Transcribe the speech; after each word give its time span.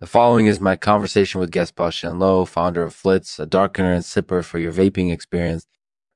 The 0.00 0.06
following 0.06 0.46
is 0.46 0.62
my 0.62 0.76
conversation 0.76 1.42
with 1.42 1.50
guest 1.50 1.76
Po-Shen 1.76 2.18
Loh, 2.18 2.46
founder 2.46 2.82
of 2.82 2.94
Flits, 2.94 3.38
a 3.38 3.46
darkener 3.46 3.94
and 3.94 4.02
sipper 4.02 4.42
for 4.42 4.58
your 4.58 4.72
vaping 4.72 5.12
experience. 5.12 5.66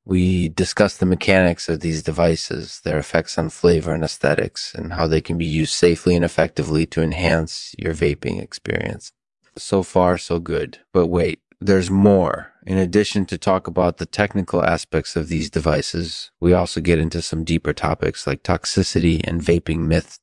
We 0.07 0.49
discuss 0.49 0.97
the 0.97 1.05
mechanics 1.05 1.69
of 1.69 1.81
these 1.81 2.03
devices, 2.03 2.81
their 2.83 2.97
effects 2.97 3.37
on 3.37 3.51
flavor 3.51 3.93
and 3.93 4.03
aesthetics, 4.03 4.75
and 4.75 4.95
how 4.95 5.07
they 5.07 5.21
can 5.21 5.37
be 5.37 5.45
used 5.45 5.75
safely 5.75 6.17
and 6.17 6.25
effectively 6.25 6.87
to 6.87 7.03
enhance 7.03 7.75
your 7.79 7.93
vaping 7.93 8.41
experience. 8.41 9.13
So 9.59 9.83
far, 9.83 10.17
so 10.17 10.39
good. 10.39 10.79
But 10.95 11.09
wait, 11.09 11.41
there's 11.61 11.91
more. 11.91 12.53
In 12.67 12.79
addition 12.79 13.27
to 13.27 13.37
talk 13.37 13.67
about 13.67 13.99
the 13.99 14.07
technical 14.07 14.65
aspects 14.65 15.15
of 15.15 15.29
these 15.29 15.51
devices, 15.51 16.31
we 16.41 16.55
also 16.55 16.81
get 16.81 16.99
into 16.99 17.21
some 17.21 17.45
deeper 17.45 17.75
topics 17.75 18.27
like 18.27 18.43
toxicity 18.43 19.21
and 19.25 19.43
vaping 19.43 19.81
myths 19.81 20.21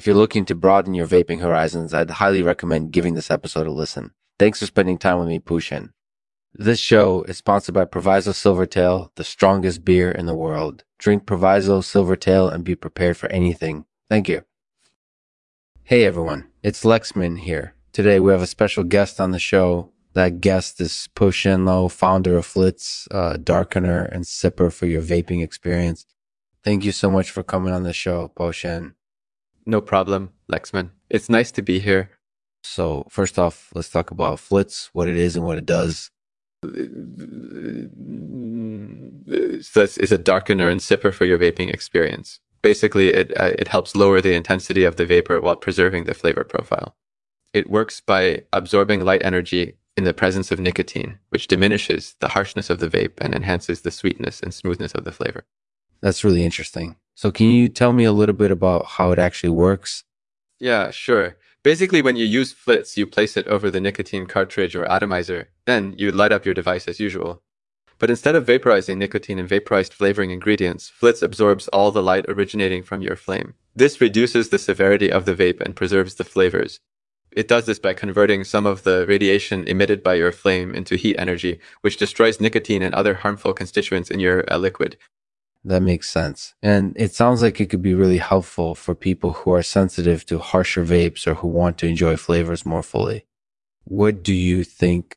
if 0.00 0.06
you're 0.06 0.16
looking 0.16 0.46
to 0.46 0.54
broaden 0.54 0.94
your 0.94 1.06
vaping 1.06 1.42
horizons, 1.42 1.92
I'd 1.92 2.08
highly 2.08 2.42
recommend 2.42 2.90
giving 2.90 3.12
this 3.12 3.30
episode 3.30 3.66
a 3.66 3.70
listen. 3.70 4.12
Thanks 4.38 4.58
for 4.58 4.64
spending 4.64 4.96
time 4.96 5.18
with 5.18 5.28
me, 5.28 5.38
Po-Shen. 5.38 5.92
This 6.54 6.78
show 6.78 7.22
is 7.24 7.36
sponsored 7.36 7.74
by 7.74 7.84
Proviso 7.84 8.30
Silvertail, 8.30 9.10
the 9.16 9.24
strongest 9.24 9.84
beer 9.84 10.10
in 10.10 10.24
the 10.24 10.34
world. 10.34 10.84
Drink 10.96 11.26
Proviso 11.26 11.82
Silvertail 11.82 12.50
and 12.50 12.64
be 12.64 12.74
prepared 12.74 13.18
for 13.18 13.28
anything. 13.28 13.84
Thank 14.08 14.26
you. 14.26 14.44
Hey 15.82 16.06
everyone, 16.06 16.48
it's 16.62 16.82
Lexman 16.82 17.40
here. 17.40 17.74
Today 17.92 18.20
we 18.20 18.32
have 18.32 18.40
a 18.40 18.46
special 18.46 18.84
guest 18.84 19.20
on 19.20 19.32
the 19.32 19.38
show. 19.38 19.92
That 20.14 20.40
guest 20.40 20.80
is 20.80 21.10
Po-Shen 21.14 21.66
Loh, 21.66 21.88
founder 21.88 22.38
of 22.38 22.46
Flits, 22.46 23.06
uh, 23.10 23.34
darkener 23.34 24.10
and 24.10 24.24
sipper 24.24 24.72
for 24.72 24.86
your 24.86 25.02
vaping 25.02 25.44
experience. 25.44 26.06
Thank 26.64 26.86
you 26.86 26.92
so 26.92 27.10
much 27.10 27.30
for 27.30 27.42
coming 27.42 27.74
on 27.74 27.82
the 27.82 27.92
show, 27.92 28.28
Po-Shen. 28.28 28.94
No 29.66 29.80
problem, 29.80 30.30
Lexman. 30.50 30.90
It's 31.08 31.28
nice 31.28 31.50
to 31.52 31.62
be 31.62 31.78
here. 31.78 32.10
So, 32.62 33.06
first 33.08 33.38
off, 33.38 33.70
let's 33.74 33.90
talk 33.90 34.10
about 34.10 34.38
Flits, 34.38 34.90
what 34.92 35.08
it 35.08 35.16
is 35.16 35.36
and 35.36 35.44
what 35.44 35.58
it 35.58 35.66
does. 35.66 36.10
So 36.62 36.70
it's 39.82 40.12
a 40.12 40.18
darkener 40.18 40.70
and 40.70 40.80
sipper 40.80 41.12
for 41.12 41.24
your 41.24 41.38
vaping 41.38 41.72
experience. 41.72 42.40
Basically, 42.62 43.08
it 43.08 43.32
uh, 43.40 43.52
it 43.58 43.68
helps 43.68 43.96
lower 43.96 44.20
the 44.20 44.34
intensity 44.34 44.84
of 44.84 44.96
the 44.96 45.06
vapor 45.06 45.40
while 45.40 45.56
preserving 45.56 46.04
the 46.04 46.12
flavor 46.12 46.44
profile. 46.44 46.96
It 47.54 47.70
works 47.70 48.00
by 48.00 48.44
absorbing 48.52 49.04
light 49.04 49.22
energy 49.24 49.78
in 49.96 50.04
the 50.04 50.14
presence 50.14 50.52
of 50.52 50.60
nicotine, 50.60 51.18
which 51.30 51.48
diminishes 51.48 52.16
the 52.20 52.28
harshness 52.28 52.68
of 52.68 52.78
the 52.78 52.88
vape 52.88 53.18
and 53.20 53.34
enhances 53.34 53.80
the 53.80 53.90
sweetness 53.90 54.40
and 54.40 54.52
smoothness 54.52 54.92
of 54.92 55.04
the 55.04 55.12
flavor. 55.12 55.44
That's 56.02 56.24
really 56.24 56.44
interesting. 56.44 56.96
So 57.20 57.30
can 57.30 57.50
you 57.50 57.68
tell 57.68 57.92
me 57.92 58.04
a 58.04 58.12
little 58.12 58.34
bit 58.34 58.50
about 58.50 58.86
how 58.96 59.12
it 59.12 59.18
actually 59.18 59.50
works? 59.50 60.04
Yeah, 60.58 60.90
sure. 60.90 61.36
Basically, 61.62 62.00
when 62.00 62.16
you 62.16 62.24
use 62.24 62.50
Flits, 62.50 62.96
you 62.96 63.06
place 63.06 63.36
it 63.36 63.46
over 63.46 63.70
the 63.70 63.78
nicotine 63.78 64.24
cartridge 64.24 64.74
or 64.74 64.90
atomizer. 64.90 65.50
Then 65.66 65.94
you 65.98 66.12
light 66.12 66.32
up 66.32 66.46
your 66.46 66.54
device 66.54 66.88
as 66.88 66.98
usual. 66.98 67.42
But 67.98 68.08
instead 68.08 68.36
of 68.36 68.46
vaporizing 68.46 68.96
nicotine 68.96 69.38
and 69.38 69.46
vaporized 69.46 69.92
flavoring 69.92 70.30
ingredients, 70.30 70.88
Flits 70.88 71.20
absorbs 71.20 71.68
all 71.68 71.90
the 71.90 72.02
light 72.02 72.24
originating 72.26 72.82
from 72.82 73.02
your 73.02 73.16
flame. 73.16 73.52
This 73.76 74.00
reduces 74.00 74.48
the 74.48 74.58
severity 74.58 75.12
of 75.12 75.26
the 75.26 75.34
vape 75.34 75.60
and 75.60 75.76
preserves 75.76 76.14
the 76.14 76.24
flavors. 76.24 76.80
It 77.32 77.48
does 77.48 77.66
this 77.66 77.78
by 77.78 77.92
converting 77.92 78.44
some 78.44 78.64
of 78.64 78.84
the 78.84 79.04
radiation 79.06 79.68
emitted 79.68 80.02
by 80.02 80.14
your 80.14 80.32
flame 80.32 80.74
into 80.74 80.96
heat 80.96 81.16
energy, 81.18 81.60
which 81.82 81.98
destroys 81.98 82.40
nicotine 82.40 82.80
and 82.80 82.94
other 82.94 83.16
harmful 83.16 83.52
constituents 83.52 84.10
in 84.10 84.20
your 84.20 84.50
uh, 84.50 84.56
liquid. 84.56 84.96
That 85.64 85.82
makes 85.82 86.08
sense. 86.08 86.54
And 86.62 86.94
it 86.96 87.14
sounds 87.14 87.42
like 87.42 87.60
it 87.60 87.66
could 87.66 87.82
be 87.82 87.94
really 87.94 88.18
helpful 88.18 88.74
for 88.74 88.94
people 88.94 89.32
who 89.32 89.52
are 89.52 89.62
sensitive 89.62 90.24
to 90.26 90.38
harsher 90.38 90.84
vapes 90.84 91.26
or 91.26 91.34
who 91.34 91.48
want 91.48 91.78
to 91.78 91.86
enjoy 91.86 92.16
flavors 92.16 92.64
more 92.64 92.82
fully. 92.82 93.26
What 93.84 94.22
do 94.22 94.32
you 94.32 94.64
think? 94.64 95.16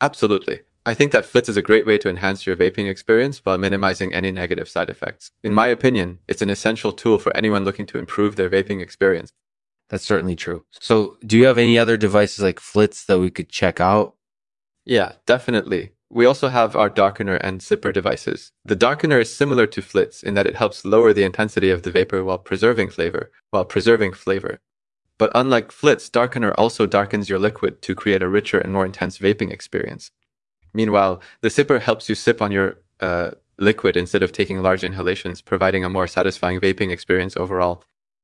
Absolutely. 0.00 0.60
I 0.86 0.94
think 0.94 1.12
that 1.12 1.24
Flits 1.24 1.48
is 1.48 1.56
a 1.56 1.62
great 1.62 1.86
way 1.86 1.96
to 1.98 2.10
enhance 2.10 2.46
your 2.46 2.56
vaping 2.56 2.90
experience 2.90 3.38
while 3.44 3.56
minimizing 3.56 4.12
any 4.12 4.30
negative 4.30 4.68
side 4.68 4.90
effects. 4.90 5.30
In 5.42 5.54
my 5.54 5.66
opinion, 5.66 6.18
it's 6.28 6.42
an 6.42 6.50
essential 6.50 6.92
tool 6.92 7.18
for 7.18 7.34
anyone 7.36 7.64
looking 7.64 7.86
to 7.86 7.98
improve 7.98 8.36
their 8.36 8.50
vaping 8.50 8.82
experience. 8.82 9.32
That's 9.88 10.04
certainly 10.04 10.36
true. 10.36 10.64
So, 10.70 11.16
do 11.26 11.38
you 11.38 11.46
have 11.46 11.58
any 11.58 11.78
other 11.78 11.96
devices 11.96 12.42
like 12.42 12.60
Flits 12.60 13.04
that 13.06 13.18
we 13.18 13.30
could 13.30 13.48
check 13.48 13.80
out? 13.80 14.14
Yeah, 14.84 15.12
definitely. 15.26 15.92
We 16.14 16.26
also 16.26 16.46
have 16.46 16.76
our 16.76 16.88
darkener 16.88 17.40
and 17.40 17.60
sipper 17.60 17.92
devices. 17.92 18.52
The 18.64 18.76
darkener 18.76 19.20
is 19.20 19.34
similar 19.34 19.66
to 19.66 19.82
Flits 19.82 20.22
in 20.22 20.34
that 20.34 20.46
it 20.46 20.54
helps 20.54 20.84
lower 20.84 21.12
the 21.12 21.24
intensity 21.24 21.70
of 21.70 21.82
the 21.82 21.90
vapor 21.90 22.22
while 22.22 22.38
preserving 22.38 22.90
flavor, 22.90 23.32
while 23.50 23.64
preserving 23.64 24.12
flavor. 24.12 24.60
But 25.18 25.32
unlike 25.34 25.72
Flits, 25.72 26.08
darkener 26.08 26.54
also 26.56 26.86
darkens 26.86 27.28
your 27.28 27.40
liquid 27.40 27.82
to 27.82 27.96
create 27.96 28.22
a 28.22 28.28
richer 28.28 28.60
and 28.60 28.72
more 28.72 28.86
intense 28.86 29.18
vaping 29.18 29.50
experience. 29.50 30.12
Meanwhile, 30.72 31.20
the 31.40 31.48
sipper 31.48 31.80
helps 31.80 32.08
you 32.08 32.14
sip 32.14 32.40
on 32.40 32.52
your 32.52 32.78
uh, 33.00 33.32
liquid 33.58 33.96
instead 33.96 34.22
of 34.22 34.30
taking 34.30 34.62
large 34.62 34.84
inhalations, 34.84 35.42
providing 35.42 35.84
a 35.84 35.90
more 35.90 36.06
satisfying 36.06 36.60
vaping 36.60 36.92
experience 36.92 37.36
overall. 37.36 37.82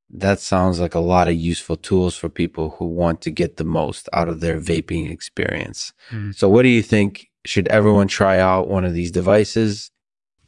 That 0.09 0.39
sounds 0.39 0.78
like 0.78 0.95
a 0.95 1.01
lot 1.01 1.27
of 1.27 1.34
useful 1.34 1.77
tools 1.77 2.17
for 2.17 2.28
people 2.28 2.77
who 2.78 2.87
want 2.87 3.21
to 3.22 3.33
get 3.33 3.57
the 3.57 3.65
most 3.65 4.09
out 4.12 4.28
of 4.28 4.41
their 4.41 4.61
vaping 4.61 5.11
experience. 5.11 5.93
Mm. 6.11 6.37
So, 6.37 6.49
what 6.49 6.62
do 6.62 6.69
you 6.69 6.83
think 6.83 7.29
should 7.45 7.69
everyone 7.69 8.09
try 8.09 8.39
out 8.39 8.69
one 8.69 8.84
of 8.84 8.95
these 8.95 9.11
devices? 9.11 9.91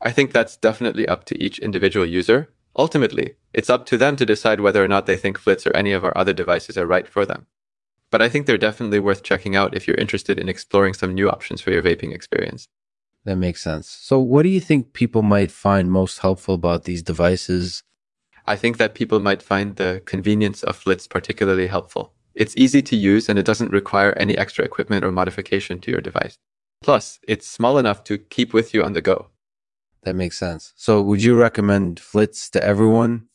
I 0.00 0.10
think 0.12 0.32
that's 0.32 0.56
definitely 0.56 1.06
up 1.08 1.24
to 1.26 1.42
each 1.42 1.58
individual 1.58 2.06
user. 2.06 2.52
Ultimately, 2.76 3.36
it's 3.52 3.70
up 3.70 3.86
to 3.86 3.98
them 3.98 4.16
to 4.16 4.26
decide 4.26 4.60
whether 4.60 4.82
or 4.82 4.88
not 4.88 5.06
they 5.06 5.16
think 5.16 5.38
Flits 5.38 5.66
or 5.66 5.76
any 5.76 5.92
of 5.92 6.04
our 6.04 6.16
other 6.16 6.32
devices 6.32 6.76
are 6.76 6.86
right 6.86 7.06
for 7.06 7.24
them. 7.24 7.46
But 8.10 8.22
I 8.22 8.28
think 8.28 8.46
they're 8.46 8.58
definitely 8.58 8.98
worth 8.98 9.22
checking 9.22 9.56
out 9.56 9.74
if 9.74 9.86
you're 9.86 9.96
interested 9.96 10.38
in 10.38 10.48
exploring 10.48 10.94
some 10.94 11.14
new 11.14 11.30
options 11.30 11.60
for 11.60 11.70
your 11.70 11.82
vaping 11.82 12.14
experience. 12.14 12.68
That 13.24 13.36
makes 13.36 13.62
sense. 13.62 13.88
So, 13.88 14.18
what 14.18 14.42
do 14.42 14.48
you 14.48 14.60
think 14.60 14.92
people 14.92 15.22
might 15.22 15.50
find 15.50 15.90
most 15.90 16.18
helpful 16.18 16.54
about 16.54 16.84
these 16.84 17.02
devices? 17.02 17.82
I 18.46 18.56
think 18.56 18.76
that 18.78 18.94
people 18.94 19.20
might 19.20 19.42
find 19.42 19.76
the 19.76 20.02
convenience 20.04 20.62
of 20.64 20.76
Flits 20.76 21.06
particularly 21.06 21.68
helpful. 21.68 22.12
It's 22.34 22.56
easy 22.56 22.82
to 22.82 22.96
use 22.96 23.28
and 23.28 23.38
it 23.38 23.44
doesn't 23.44 23.70
require 23.70 24.12
any 24.16 24.36
extra 24.36 24.64
equipment 24.64 25.04
or 25.04 25.12
modification 25.12 25.78
to 25.80 25.90
your 25.90 26.00
device. 26.00 26.38
Plus, 26.82 27.20
it's 27.26 27.46
small 27.46 27.78
enough 27.78 28.04
to 28.04 28.18
keep 28.18 28.52
with 28.52 28.74
you 28.74 28.82
on 28.82 28.92
the 28.92 29.02
go. 29.02 29.28
That 30.02 30.16
makes 30.16 30.38
sense. 30.38 30.72
So, 30.76 31.00
would 31.00 31.22
you 31.22 31.36
recommend 31.36 32.00
Flits 32.00 32.50
to 32.50 32.62
everyone? 32.62 33.28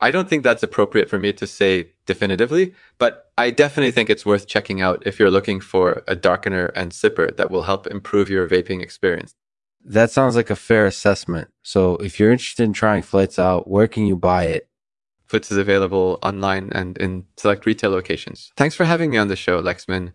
I 0.00 0.10
don't 0.10 0.28
think 0.28 0.42
that's 0.42 0.64
appropriate 0.64 1.08
for 1.08 1.18
me 1.20 1.32
to 1.34 1.46
say 1.46 1.90
definitively, 2.06 2.74
but 2.98 3.30
I 3.38 3.50
definitely 3.50 3.92
think 3.92 4.10
it's 4.10 4.26
worth 4.26 4.48
checking 4.48 4.80
out 4.80 5.00
if 5.06 5.20
you're 5.20 5.30
looking 5.30 5.60
for 5.60 6.02
a 6.08 6.16
darkener 6.16 6.72
and 6.74 6.90
sipper 6.90 7.36
that 7.36 7.52
will 7.52 7.62
help 7.62 7.86
improve 7.86 8.28
your 8.28 8.48
vaping 8.48 8.82
experience. 8.82 9.36
That 9.84 10.10
sounds 10.10 10.34
like 10.34 10.50
a 10.50 10.56
fair 10.56 10.86
assessment. 10.86 11.50
So, 11.62 11.96
if 11.96 12.18
you're 12.18 12.32
interested 12.32 12.64
in 12.64 12.72
trying 12.72 13.02
Flits 13.02 13.38
out, 13.38 13.68
where 13.68 13.86
can 13.86 14.06
you 14.06 14.16
buy 14.16 14.44
it? 14.44 14.68
Flits 15.26 15.52
is 15.52 15.56
available 15.56 16.18
online 16.22 16.70
and 16.74 16.98
in 16.98 17.24
select 17.36 17.64
retail 17.64 17.90
locations. 17.90 18.52
Thanks 18.56 18.74
for 18.74 18.84
having 18.84 19.10
me 19.10 19.18
on 19.18 19.28
the 19.28 19.36
show, 19.36 19.62
Lexman. 19.62 20.12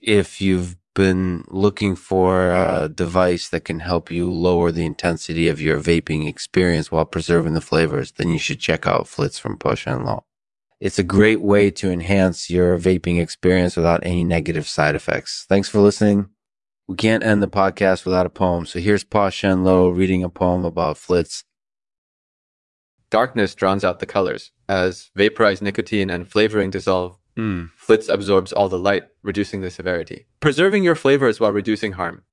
If 0.00 0.40
you've 0.40 0.76
been 0.94 1.44
looking 1.48 1.94
for 1.96 2.50
a 2.50 2.88
device 2.88 3.48
that 3.48 3.64
can 3.64 3.80
help 3.80 4.10
you 4.10 4.30
lower 4.30 4.72
the 4.72 4.84
intensity 4.84 5.48
of 5.48 5.60
your 5.60 5.78
vaping 5.78 6.28
experience 6.28 6.90
while 6.90 7.04
preserving 7.04 7.54
the 7.54 7.60
flavors, 7.60 8.12
then 8.12 8.28
you 8.28 8.38
should 8.38 8.60
check 8.60 8.86
out 8.86 9.08
Flits 9.08 9.38
from 9.38 9.56
Po-Shen 9.56 10.04
Loh. 10.04 10.24
It's 10.80 10.98
a 10.98 11.04
great 11.04 11.40
way 11.40 11.70
to 11.72 11.90
enhance 11.90 12.48
your 12.50 12.78
vaping 12.78 13.20
experience 13.20 13.76
without 13.76 14.04
any 14.04 14.24
negative 14.24 14.66
side 14.66 14.94
effects. 14.94 15.44
Thanks 15.48 15.68
for 15.68 15.78
listening. 15.78 16.30
We 16.88 16.96
can't 16.96 17.22
end 17.22 17.42
the 17.42 17.48
podcast 17.48 18.04
without 18.04 18.26
a 18.26 18.30
poem, 18.30 18.66
so 18.66 18.80
here's 18.80 19.04
Po-Shen 19.04 19.62
Loh 19.62 19.90
reading 19.90 20.24
a 20.24 20.28
poem 20.28 20.64
about 20.64 20.98
Flits. 20.98 21.44
Darkness 23.10 23.54
drowns 23.54 23.84
out 23.84 24.00
the 24.00 24.06
colors. 24.06 24.52
As 24.68 25.10
vaporized 25.14 25.62
nicotine 25.62 26.10
and 26.10 26.28
flavoring 26.28 26.70
dissolve, 26.70 27.19
Mm. 27.36 27.70
Flits 27.76 28.08
absorbs 28.08 28.52
all 28.52 28.68
the 28.68 28.78
light, 28.78 29.04
reducing 29.22 29.60
the 29.60 29.70
severity, 29.70 30.26
preserving 30.40 30.84
your 30.84 30.94
flavors 30.94 31.40
while 31.40 31.52
reducing 31.52 31.92
harm. 31.92 32.24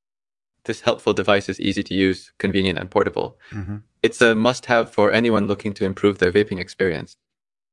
This 0.65 0.81
helpful 0.81 1.13
device 1.13 1.47
is 1.47 1.61
easy 1.61 1.83
to 1.83 1.93
use, 1.93 2.33
convenient, 2.39 2.77
and 2.77 2.91
portable. 2.91 3.37
Mm-hmm. 3.51 3.77
It's 4.03 4.21
a 4.21 4.35
must 4.35 4.65
have 4.65 4.91
for 4.91 5.11
anyone 5.11 5.47
looking 5.47 5.73
to 5.75 5.85
improve 5.85 6.17
their 6.17 6.31
vaping 6.31 6.59
experience. 6.59 7.15